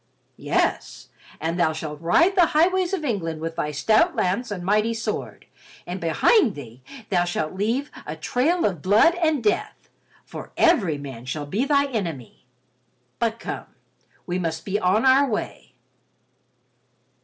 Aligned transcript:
"Yes, 0.37 1.09
and 1.39 1.59
thou 1.59 1.73
shalt 1.73 2.01
ride 2.01 2.35
the 2.35 2.47
highways 2.57 2.91
of 2.91 3.05
England 3.05 3.39
with 3.39 3.55
thy 3.55 3.69
stout 3.69 4.15
lance 4.15 4.49
and 4.49 4.63
mighty 4.65 4.95
sword, 4.95 5.45
and 5.85 6.01
behind 6.01 6.55
thee 6.55 6.81
thou 7.09 7.23
shalt 7.23 7.53
leave 7.53 7.91
a 8.07 8.15
trail 8.15 8.65
of 8.65 8.81
blood 8.81 9.13
and 9.21 9.43
death, 9.43 9.89
for 10.25 10.53
every 10.57 10.97
man 10.97 11.25
shalt 11.25 11.51
be 11.51 11.65
thy 11.65 11.85
enemy. 11.85 12.47
But 13.19 13.37
come, 13.39 13.75
we 14.25 14.39
must 14.39 14.65
be 14.65 14.79
on 14.79 15.05
our 15.05 15.29
way." 15.29 15.75